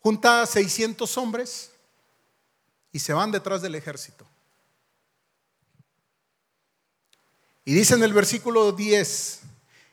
[0.00, 1.70] Junta a 600 hombres
[2.92, 4.26] y se van detrás del ejército.
[7.66, 9.40] Y dice en el versículo 10,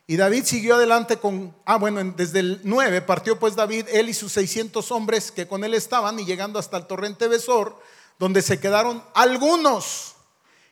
[0.08, 4.14] y David siguió adelante con, ah bueno, desde el 9 partió pues David, él y
[4.14, 7.80] sus 600 hombres que con él estaban y llegando hasta el torrente Besor,
[8.20, 10.16] donde se quedaron algunos.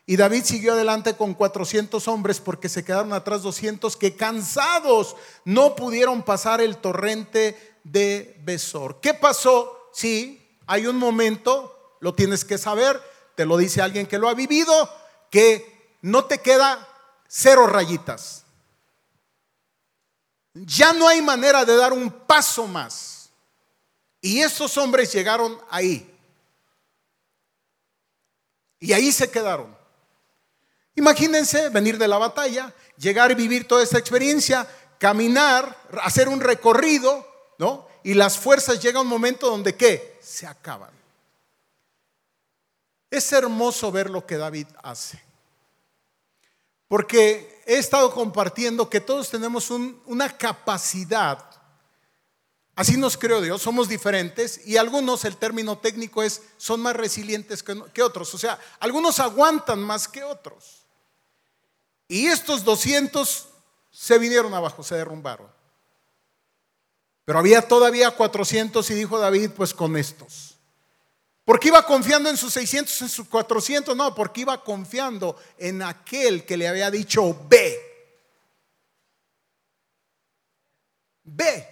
[0.05, 5.15] Y David siguió adelante con 400 hombres porque se quedaron atrás 200 que cansados
[5.45, 8.99] no pudieron pasar el torrente de Besor.
[9.01, 9.89] ¿Qué pasó?
[9.93, 13.01] Sí, hay un momento, lo tienes que saber,
[13.35, 14.89] te lo dice alguien que lo ha vivido,
[15.31, 16.87] que no te queda
[17.27, 18.42] cero rayitas.
[20.53, 23.29] Ya no hay manera de dar un paso más.
[24.21, 26.09] Y esos hombres llegaron ahí.
[28.79, 29.75] Y ahí se quedaron.
[30.95, 34.67] Imagínense venir de la batalla, llegar y vivir toda esta experiencia,
[34.99, 37.87] caminar, hacer un recorrido, ¿no?
[38.03, 40.19] Y las fuerzas llega un momento donde ¿qué?
[40.21, 40.91] Se acaban.
[43.09, 45.21] Es hermoso ver lo que David hace.
[46.87, 51.43] Porque he estado compartiendo que todos tenemos una capacidad,
[52.75, 57.63] así nos creó Dios, somos diferentes y algunos, el término técnico es, son más resilientes
[57.63, 58.33] que, que otros.
[58.33, 60.85] O sea, algunos aguantan más que otros.
[62.07, 63.47] Y estos 200
[63.91, 65.47] se vinieron abajo, se derrumbaron.
[67.25, 70.52] Pero había todavía 400 y dijo David, pues con estos.
[71.45, 76.45] Porque iba confiando en sus 600, en sus 400, no, porque iba confiando en aquel
[76.45, 77.77] que le había dicho, ve.
[81.23, 81.67] Ve.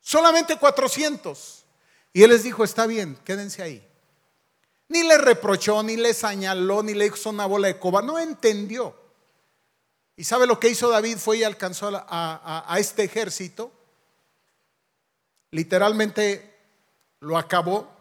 [0.00, 1.64] Solamente 400.
[2.12, 3.88] Y él les dijo, está bien, quédense ahí.
[4.88, 8.02] Ni le reprochó, ni le señaló, ni le hizo una bola de coba.
[8.02, 8.96] No entendió.
[10.16, 11.18] ¿Y sabe lo que hizo David?
[11.18, 13.72] Fue y alcanzó a, a este ejército.
[15.52, 16.52] Literalmente
[17.20, 17.93] lo acabó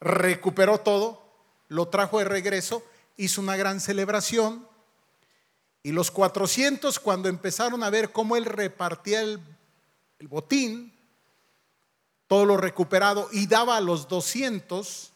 [0.00, 1.22] recuperó todo,
[1.68, 2.82] lo trajo de regreso,
[3.16, 4.66] hizo una gran celebración.
[5.82, 9.40] Y los 400, cuando empezaron a ver cómo él repartía el,
[10.22, 10.92] botín,
[12.26, 15.12] todo lo recuperado, y daba a los 200,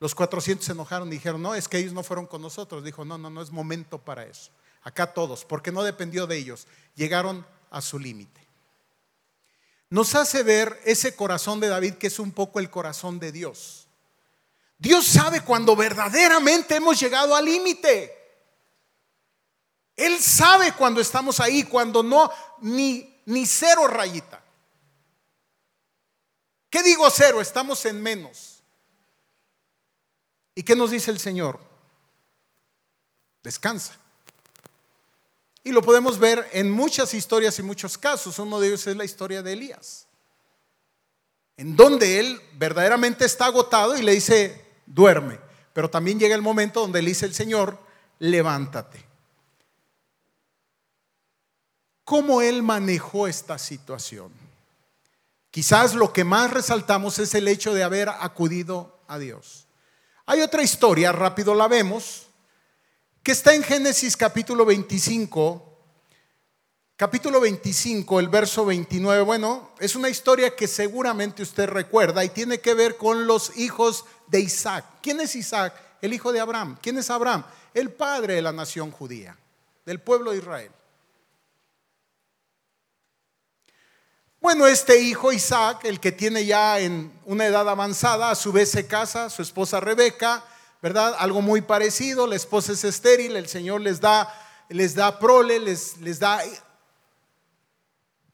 [0.00, 2.84] los 400 se enojaron y dijeron, no, es que ellos no fueron con nosotros.
[2.84, 4.52] Dijo, no, no, no es momento para eso.
[4.82, 6.68] Acá todos, porque no dependió de ellos.
[6.94, 8.37] Llegaron a su límite
[9.90, 13.86] nos hace ver ese corazón de David que es un poco el corazón de Dios.
[14.78, 18.14] Dios sabe cuando verdaderamente hemos llegado al límite.
[19.96, 24.40] Él sabe cuando estamos ahí, cuando no, ni, ni cero rayita.
[26.70, 27.40] ¿Qué digo cero?
[27.40, 28.62] Estamos en menos.
[30.54, 31.58] ¿Y qué nos dice el Señor?
[33.42, 33.98] Descansa.
[35.64, 38.38] Y lo podemos ver en muchas historias y muchos casos.
[38.38, 40.06] Uno de ellos es la historia de Elías,
[41.56, 45.38] en donde él verdaderamente está agotado y le dice, duerme.
[45.72, 47.78] Pero también llega el momento donde le dice el Señor,
[48.18, 49.04] levántate.
[52.04, 54.32] ¿Cómo él manejó esta situación?
[55.50, 59.66] Quizás lo que más resaltamos es el hecho de haber acudido a Dios.
[60.24, 62.27] Hay otra historia, rápido la vemos,
[63.28, 65.62] que está en Génesis capítulo 25,
[66.96, 69.22] capítulo 25, el verso 29.
[69.22, 74.06] Bueno, es una historia que seguramente usted recuerda y tiene que ver con los hijos
[74.28, 74.86] de Isaac.
[75.02, 75.74] ¿Quién es Isaac?
[76.00, 76.78] El hijo de Abraham.
[76.80, 77.44] ¿Quién es Abraham?
[77.74, 79.36] El padre de la nación judía,
[79.84, 80.72] del pueblo de Israel.
[84.40, 88.70] Bueno, este hijo Isaac, el que tiene ya en una edad avanzada, a su vez
[88.70, 90.42] se casa, su esposa Rebeca,
[90.82, 91.14] ¿verdad?
[91.18, 94.32] Algo muy parecido, la esposa es estéril, el Señor les da,
[94.68, 96.42] les da prole, les, les da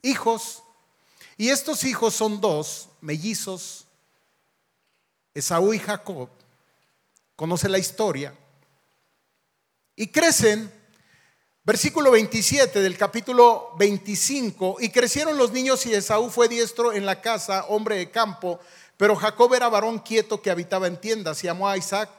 [0.03, 0.63] hijos.
[1.37, 3.87] Y estos hijos son dos, mellizos,
[5.35, 6.29] Esaú y Jacob.
[7.37, 8.35] Conoce la historia.
[9.97, 10.73] Y crecen
[11.67, 14.77] Versículo 27 del capítulo 25.
[14.81, 18.61] Y crecieron los niños y Esaú fue diestro en la casa, hombre de campo,
[18.99, 22.11] pero Jacob era varón quieto que habitaba en tiendas y amó a Isaac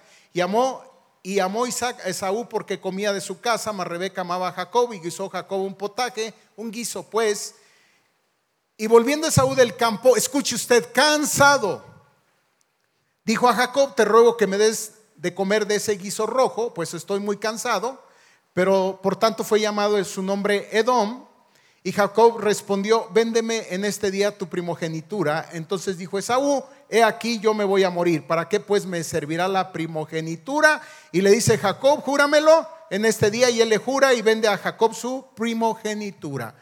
[1.23, 4.93] y amó Isaac a Esaú porque comía de su casa, mas Rebeca amaba a Jacob
[4.93, 7.55] y guisó Jacob un potaje, un guiso pues.
[8.75, 11.85] Y volviendo Esaú del campo, escuche usted, cansado,
[13.23, 16.93] dijo a Jacob, te ruego que me des de comer de ese guiso rojo, pues
[16.93, 18.03] estoy muy cansado.
[18.53, 21.25] Pero por tanto fue llamado su nombre Edom.
[21.85, 25.49] Y Jacob respondió, véndeme en este día tu primogenitura.
[25.51, 28.25] Entonces dijo Esaú, he aquí yo me voy a morir.
[28.25, 30.81] ¿Para qué pues me servirá la primogenitura?
[31.11, 33.51] Y le dice Jacob, júramelo en este día.
[33.51, 36.55] Y él le jura y vende a Jacob su primogenitura.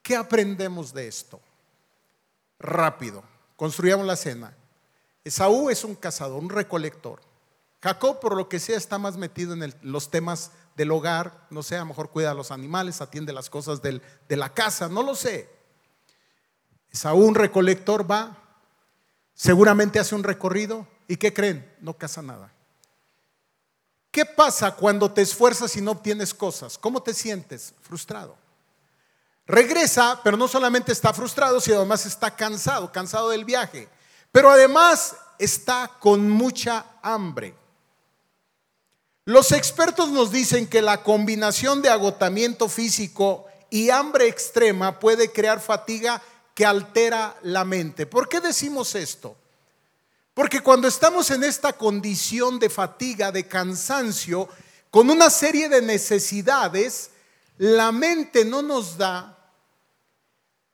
[0.00, 1.40] ¿Qué aprendemos de esto?
[2.60, 3.24] Rápido,
[3.56, 4.56] construyamos la cena.
[5.24, 7.20] Esaú es un cazador, un recolector.
[7.82, 11.76] Jacob, por lo que sea, está más metido en los temas del hogar, no sé,
[11.76, 15.14] a lo mejor cuida a los animales, atiende las cosas de la casa, no lo
[15.14, 15.46] sé.
[16.90, 18.38] Esaú, un recolector, va,
[19.34, 21.70] seguramente hace un recorrido y ¿qué creen?
[21.82, 22.50] No caza nada.
[24.10, 26.78] ¿Qué pasa cuando te esfuerzas y no obtienes cosas?
[26.78, 27.74] ¿Cómo te sientes?
[27.82, 28.38] Frustrado.
[29.46, 33.86] Regresa, pero no solamente está frustrado, sino además está cansado, cansado del viaje.
[34.32, 37.54] Pero además está con mucha hambre.
[39.24, 45.60] Los expertos nos dicen que la combinación de agotamiento físico y hambre extrema puede crear
[45.60, 46.22] fatiga
[46.54, 48.06] que altera la mente.
[48.06, 49.36] ¿Por qué decimos esto?
[50.34, 54.48] Porque cuando estamos en esta condición de fatiga, de cansancio,
[54.90, 57.10] con una serie de necesidades,
[57.58, 59.36] la mente no nos da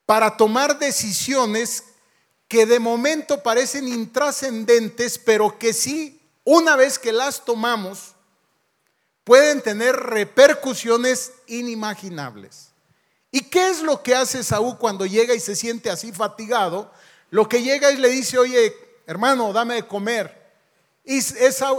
[0.07, 1.85] para tomar decisiones
[2.49, 8.16] que de momento parecen intrascendentes, pero que sí, una vez que las tomamos,
[9.27, 12.69] pueden tener repercusiones inimaginables.
[13.33, 16.93] ¿Y qué es lo que hace Saúl cuando llega y se siente así fatigado?
[17.31, 18.73] Lo que llega y le dice, oye,
[19.05, 20.33] hermano, dame de comer.
[21.05, 21.35] Y es,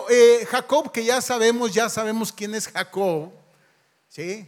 [0.10, 3.32] eh, Jacob, que ya sabemos, ya sabemos quién es Jacob.
[4.10, 4.46] ¿Sí?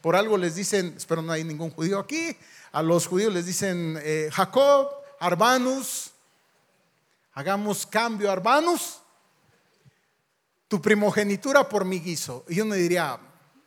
[0.00, 2.36] Por algo les dicen, espero no hay ningún judío aquí,
[2.70, 6.12] a los judíos les dicen eh, Jacob, Arbanus,
[7.34, 9.00] hagamos cambio, Arbanus
[10.76, 12.44] tu primogenitura por mi guiso.
[12.50, 13.18] Y uno diría,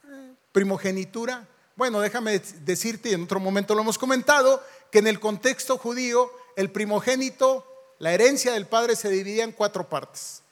[0.08, 1.48] eh, primogenitura.
[1.76, 6.70] Bueno, déjame decirte, en otro momento lo hemos comentado, que en el contexto judío, el
[6.70, 7.66] primogénito,
[7.98, 10.44] la herencia del padre se dividía en cuatro partes.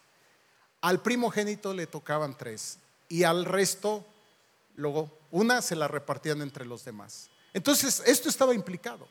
[0.82, 4.04] Al primogénito le tocaban tres y al resto,
[4.78, 7.30] luego, una se la repartían entre los demás.
[7.54, 9.08] Entonces, esto estaba implicado.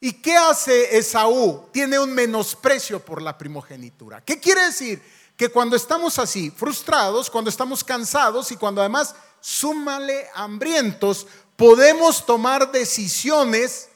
[0.00, 1.68] ¿Y qué hace Esaú?
[1.70, 4.20] Tiene un menosprecio por la primogenitura.
[4.24, 5.00] ¿Qué quiere decir?
[5.40, 11.26] Que cuando estamos así, frustrados, cuando estamos cansados y cuando además súmale hambrientos,
[11.56, 13.88] podemos tomar decisiones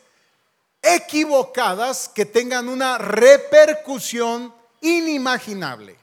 [0.81, 5.99] equivocadas que tengan una repercusión inimaginable.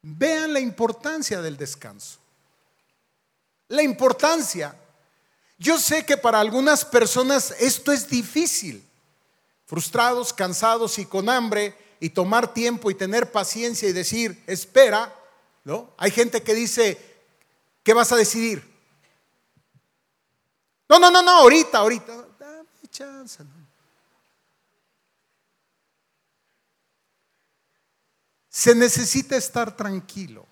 [0.00, 2.18] Vean la importancia del descanso.
[3.68, 4.74] La importancia.
[5.58, 8.82] Yo sé que para algunas personas esto es difícil.
[9.66, 15.14] Frustrados, cansados y con hambre, y tomar tiempo y tener paciencia y decir, espera,
[15.64, 15.92] ¿no?
[15.98, 16.98] Hay gente que dice,
[17.82, 18.68] ¿qué vas a decidir?
[20.88, 22.26] No, no, no, no, ahorita, ahorita.
[22.38, 23.44] Dame chance.
[28.48, 30.46] Se necesita estar tranquilo.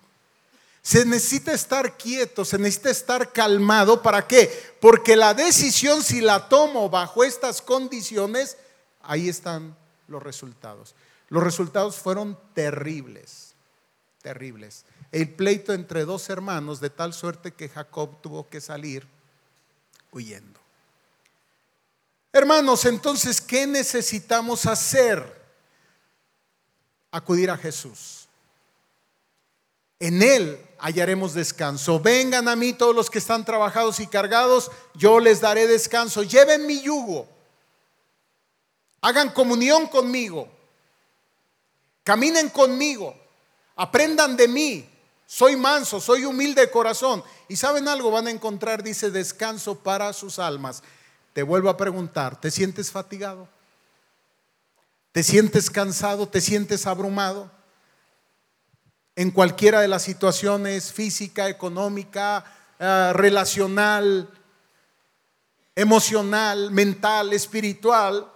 [0.81, 4.01] Se necesita estar quieto, se necesita estar calmado.
[4.01, 4.75] ¿Para qué?
[4.79, 8.55] Porque la decisión, si la tomo bajo estas condiciones,
[9.01, 9.75] ahí están
[10.07, 10.95] los resultados.
[11.29, 13.53] Los resultados fueron terribles,
[14.21, 14.85] terribles.
[15.11, 19.07] El pleito entre dos hermanos de tal suerte que Jacob tuvo que salir
[20.11, 20.59] huyendo.
[22.31, 25.39] Hermanos, entonces, ¿qué necesitamos hacer?
[27.11, 28.27] Acudir a Jesús.
[29.99, 31.99] En Él hallaremos descanso.
[31.99, 36.23] Vengan a mí todos los que están trabajados y cargados, yo les daré descanso.
[36.23, 37.27] Lleven mi yugo.
[39.01, 40.58] Hagan comunión conmigo.
[42.09, 43.15] Caminen conmigo,
[43.75, 44.89] aprendan de mí.
[45.27, 47.23] Soy manso, soy humilde de corazón.
[47.47, 50.81] Y saben algo, van a encontrar, dice, descanso para sus almas.
[51.33, 53.47] Te vuelvo a preguntar, ¿te sientes fatigado?
[55.11, 56.27] ¿Te sientes cansado?
[56.27, 57.51] ¿Te sientes abrumado?
[59.15, 62.43] En cualquiera de las situaciones física, económica,
[62.79, 64.27] eh, relacional,
[65.75, 68.33] emocional, mental, espiritual,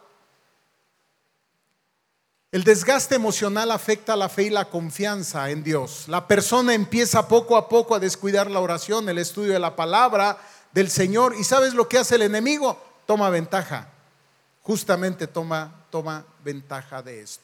[2.53, 6.03] El desgaste emocional afecta la fe y la confianza en Dios.
[6.07, 10.37] La persona empieza poco a poco a descuidar la oración, el estudio de la palabra
[10.71, 11.33] del Señor.
[11.35, 12.79] ¿Y sabes lo que hace el enemigo?
[13.07, 13.89] Toma ventaja.
[14.61, 17.41] Justamente toma, toma ventaja de esto.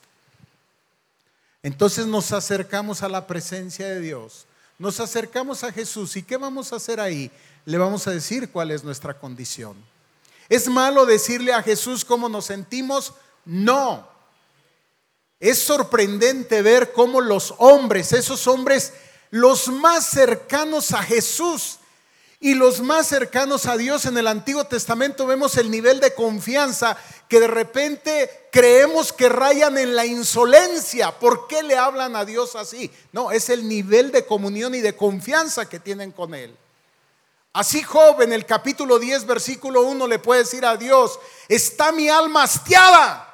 [1.64, 4.46] Entonces nos acercamos a la presencia de Dios.
[4.78, 6.16] Nos acercamos a Jesús.
[6.18, 7.32] ¿Y qué vamos a hacer ahí?
[7.66, 9.76] Le vamos a decir cuál es nuestra condición.
[10.50, 13.16] ¿Es malo decirle a Jesús cómo nos sentimos?
[13.44, 14.19] No.
[15.40, 18.94] Es sorprendente ver cómo los hombres, esos hombres,
[19.32, 21.78] los más cercanos a Jesús
[22.42, 26.98] y los más cercanos a Dios en el Antiguo Testamento, vemos el nivel de confianza
[27.28, 31.18] que de repente creemos que rayan en la insolencia.
[31.20, 32.92] ¿Por qué le hablan a Dios así?
[33.14, 36.56] No, es el nivel de comunión y de confianza que tienen con Él.
[37.54, 42.10] Así Job en el capítulo 10, versículo 1 le puede decir a Dios, está mi
[42.10, 43.29] alma hastiada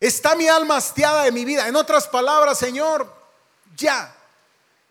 [0.00, 1.66] Está mi alma hastiada de mi vida.
[1.66, 3.12] En otras palabras, Señor,
[3.76, 4.14] ya,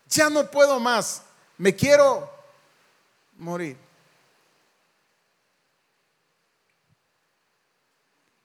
[0.08, 1.22] ya no puedo más.
[1.56, 2.30] Me quiero
[3.36, 3.76] morir.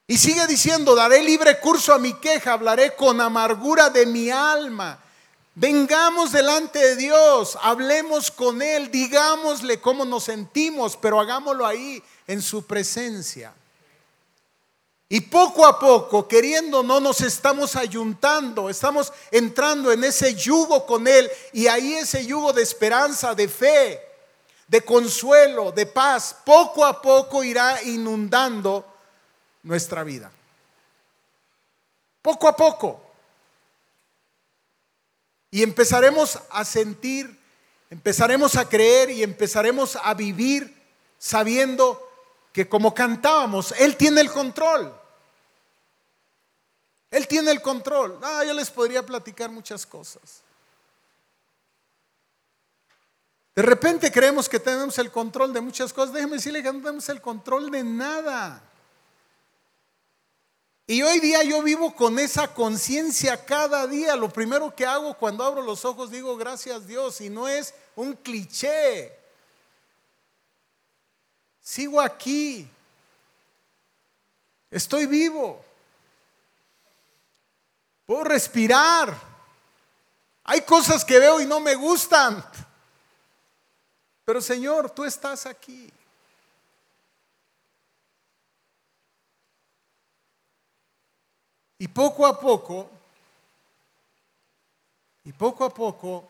[0.06, 4.98] Y sigue diciendo, daré libre curso a mi queja, hablaré con amargura de mi alma.
[5.54, 12.42] Vengamos delante de Dios, hablemos con Él, digámosle cómo nos sentimos, pero hagámoslo ahí en
[12.42, 13.54] su presencia.
[15.08, 21.06] Y poco a poco, queriendo no, nos estamos ayuntando, estamos entrando en ese yugo con
[21.06, 24.00] Él y ahí ese yugo de esperanza, de fe,
[24.66, 28.84] de consuelo, de paz, poco a poco irá inundando
[29.62, 30.32] nuestra vida.
[32.22, 33.02] Poco a poco.
[35.50, 37.38] Y empezaremos a sentir,
[37.90, 40.74] empezaremos a creer y empezaremos a vivir
[41.18, 42.13] sabiendo
[42.54, 44.94] que como cantábamos, Él tiene el control.
[47.10, 48.16] Él tiene el control.
[48.22, 50.40] Ah, yo les podría platicar muchas cosas.
[53.56, 56.14] De repente creemos que tenemos el control de muchas cosas.
[56.14, 58.62] Déjenme decirle que no tenemos el control de nada.
[60.86, 64.14] Y hoy día yo vivo con esa conciencia cada día.
[64.14, 68.12] Lo primero que hago cuando abro los ojos digo gracias Dios y no es un
[68.12, 69.23] cliché.
[71.64, 72.68] Sigo aquí.
[74.70, 75.64] Estoy vivo.
[78.04, 79.18] Puedo respirar.
[80.44, 82.44] Hay cosas que veo y no me gustan.
[84.26, 85.90] Pero Señor, tú estás aquí.
[91.78, 92.90] Y poco a poco,
[95.24, 96.28] y poco a poco,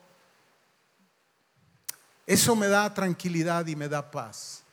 [2.26, 4.63] eso me da tranquilidad y me da paz.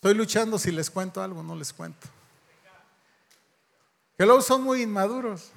[0.00, 2.08] Estoy luchando si les cuento algo, no les cuento
[4.20, 5.50] que luego son muy inmaduros.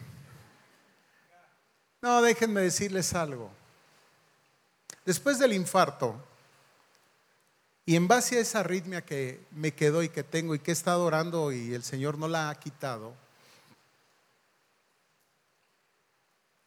[2.01, 3.51] No, déjenme decirles algo.
[5.03, 6.15] Después del infarto,
[7.85, 10.73] y en base a esa arritmia que me quedó y que tengo y que he
[10.73, 13.13] estado orando y el Señor no la ha quitado,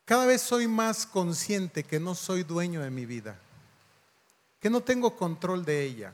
[0.05, 3.39] cada vez soy más consciente que no soy dueño de mi vida,
[4.61, 6.13] que no tengo control de ella.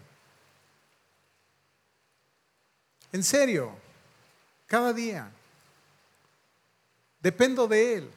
[3.13, 3.77] En serio,
[4.67, 5.31] cada día.
[7.21, 8.11] Dependo de Él.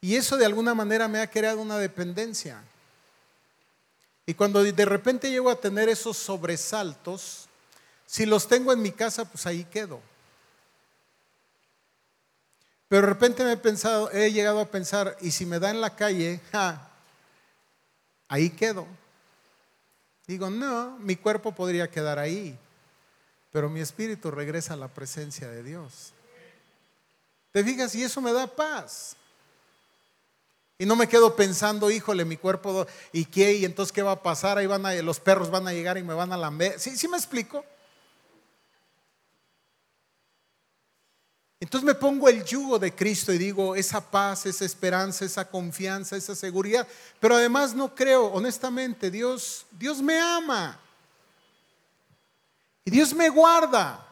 [0.00, 2.62] Y eso de alguna manera me ha creado una dependencia.
[4.26, 7.46] Y cuando de repente llego a tener esos sobresaltos,
[8.06, 10.00] si los tengo en mi casa, pues ahí quedo.
[12.88, 15.80] Pero de repente me he pensado, he llegado a pensar, y si me da en
[15.80, 16.40] la calle,
[18.28, 18.86] ahí quedo.
[20.26, 22.58] Digo, no, mi cuerpo podría quedar ahí,
[23.54, 26.12] pero mi espíritu regresa a la presencia de Dios.
[27.52, 27.94] ¿Te fijas?
[27.94, 29.14] Y eso me da paz.
[30.76, 33.52] Y no me quedo pensando, híjole, mi cuerpo, ¿y qué?
[33.54, 34.58] ¿Y entonces qué va a pasar?
[34.58, 36.80] Ahí van a, los perros van a llegar y me van a lamber.
[36.80, 37.64] ¿Sí, sí me explico?
[41.60, 46.16] Entonces me pongo el yugo de Cristo y digo, esa paz, esa esperanza, esa confianza,
[46.16, 46.88] esa seguridad.
[47.20, 50.80] Pero además no creo, honestamente, Dios, Dios me ama.
[52.84, 54.06] Y Dios me guarda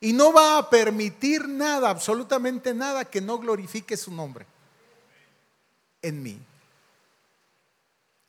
[0.00, 4.46] y no va a permitir nada, absolutamente nada, que no glorifique su nombre
[6.02, 6.38] en mí.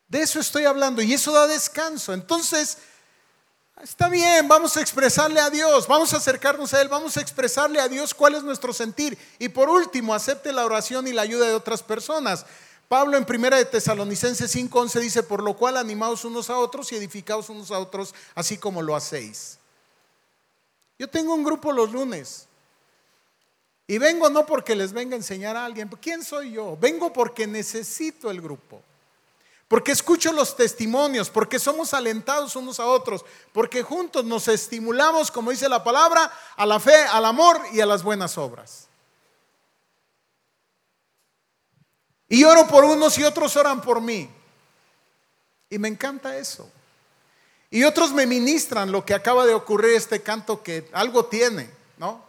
[0.07, 2.13] De eso estoy hablando y eso da descanso.
[2.13, 2.77] Entonces,
[3.81, 7.79] está bien, vamos a expresarle a Dios, vamos a acercarnos a Él, vamos a expresarle
[7.79, 9.17] a Dios cuál es nuestro sentir.
[9.39, 12.45] Y por último, acepte la oración y la ayuda de otras personas.
[12.87, 16.95] Pablo en primera de Tesalonicenses 5:11 dice, por lo cual animaos unos a otros y
[16.95, 19.57] edificaos unos a otros, así como lo hacéis.
[20.97, 22.47] Yo tengo un grupo los lunes.
[23.87, 25.89] Y vengo no porque les venga a enseñar a alguien.
[26.01, 26.77] ¿Quién soy yo?
[26.79, 28.81] Vengo porque necesito el grupo.
[29.67, 35.49] Porque escucho los testimonios, porque somos alentados unos a otros, porque juntos nos estimulamos, como
[35.49, 38.84] dice la palabra, a la fe, al amor y a las buenas obras.
[42.27, 44.29] Y oro por unos y otros oran por mí.
[45.69, 46.69] Y me encanta eso.
[47.69, 52.23] Y otros me ministran lo que acaba de ocurrir este canto que algo tiene, ¿no?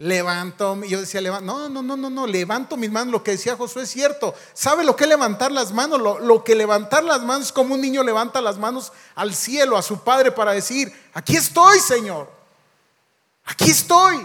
[0.00, 3.82] Levanto, yo decía, no, no, no, no, no, levanto mis manos, lo que decía Josué
[3.82, 4.32] es cierto.
[4.54, 6.00] ¿Sabe lo que es levantar las manos?
[6.00, 9.76] Lo, lo, que levantar las manos es como un niño levanta las manos al cielo,
[9.76, 12.30] a su padre, para decir, aquí estoy, Señor,
[13.44, 14.24] aquí estoy.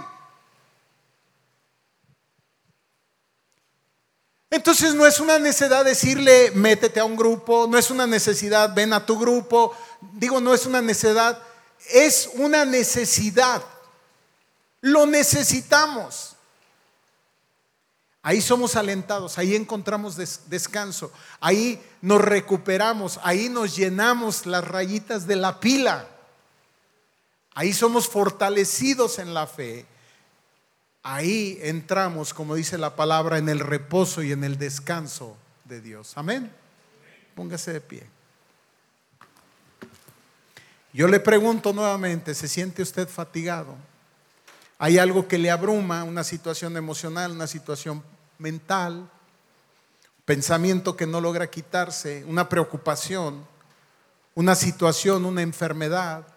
[4.53, 8.93] Entonces no es una necesidad decirle, métete a un grupo, no es una necesidad, ven
[8.93, 9.75] a tu grupo,
[10.11, 11.41] digo, no es una necesidad,
[11.89, 13.63] es una necesidad.
[14.81, 16.35] Lo necesitamos.
[18.21, 25.35] Ahí somos alentados, ahí encontramos descanso, ahí nos recuperamos, ahí nos llenamos las rayitas de
[25.35, 26.07] la pila,
[27.55, 29.87] ahí somos fortalecidos en la fe
[31.03, 36.13] ahí entramos, como dice la palabra, en el reposo y en el descanso de Dios.
[36.17, 36.51] Amén.
[37.35, 38.07] Póngase de pie.
[40.93, 43.75] Yo le pregunto nuevamente, ¿se siente usted fatigado?
[44.77, 48.03] ¿Hay algo que le abruma, una situación emocional, una situación
[48.37, 49.09] mental,
[50.25, 53.45] pensamiento que no logra quitarse, una preocupación,
[54.35, 56.27] una situación, una enfermedad?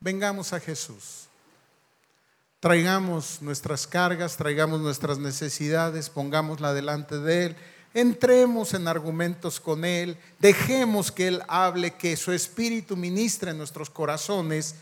[0.00, 1.25] Vengamos a Jesús.
[2.66, 7.56] Traigamos nuestras cargas, traigamos nuestras necesidades, pongámosla delante de Él,
[7.94, 13.88] entremos en argumentos con Él, dejemos que Él hable, que su Espíritu ministre en nuestros
[13.88, 14.74] corazones,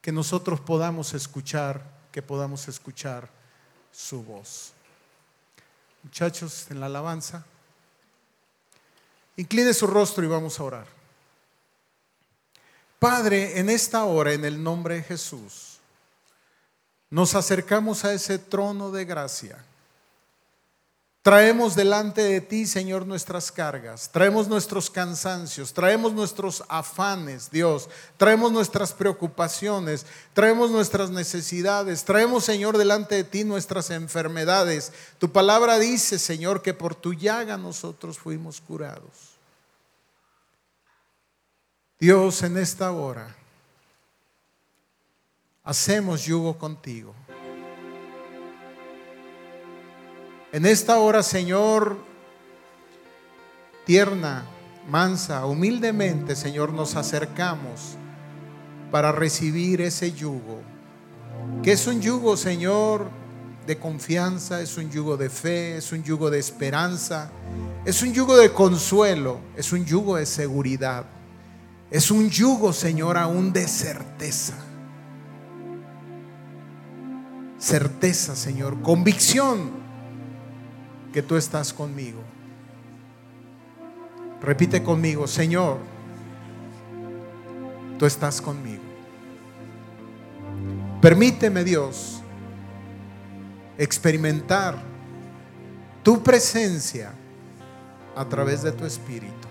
[0.00, 3.30] que nosotros podamos escuchar, que podamos escuchar
[3.92, 4.72] su voz.
[6.02, 7.44] Muchachos, en la alabanza,
[9.36, 10.86] incline su rostro y vamos a orar.
[12.98, 15.71] Padre, en esta hora, en el nombre de Jesús,
[17.12, 19.62] nos acercamos a ese trono de gracia.
[21.20, 28.50] Traemos delante de ti, Señor, nuestras cargas, traemos nuestros cansancios, traemos nuestros afanes, Dios, traemos
[28.50, 34.90] nuestras preocupaciones, traemos nuestras necesidades, traemos, Señor, delante de ti nuestras enfermedades.
[35.18, 39.36] Tu palabra dice, Señor, que por tu llaga nosotros fuimos curados.
[42.00, 43.36] Dios, en esta hora,
[45.64, 47.14] hacemos yugo contigo.
[50.52, 51.96] En esta hora, Señor,
[53.86, 54.44] tierna,
[54.88, 57.96] mansa, humildemente, Señor, nos acercamos
[58.90, 60.60] para recibir ese yugo.
[61.62, 63.08] Que es un yugo, Señor,
[63.66, 67.30] de confianza, es un yugo de fe, es un yugo de esperanza,
[67.86, 71.06] es un yugo de consuelo, es un yugo de seguridad,
[71.90, 74.54] es un yugo, Señor, aún de certeza
[77.62, 79.70] certeza, Señor, convicción
[81.12, 82.20] que tú estás conmigo.
[84.40, 85.78] Repite conmigo, Señor,
[88.00, 88.82] tú estás conmigo.
[91.00, 92.20] Permíteme, Dios,
[93.78, 94.82] experimentar
[96.02, 97.12] tu presencia
[98.16, 99.48] a través de tu Espíritu.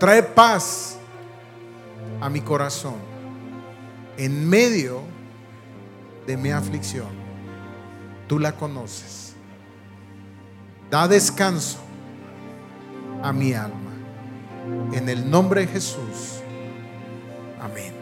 [0.00, 0.96] Trae paz
[2.20, 2.96] a mi corazón
[4.16, 5.13] en medio
[6.26, 7.08] de mi aflicción.
[8.26, 9.34] Tú la conoces.
[10.90, 11.78] Da descanso
[13.22, 13.78] a mi alma.
[14.92, 16.40] En el nombre de Jesús.
[17.60, 17.93] Amén.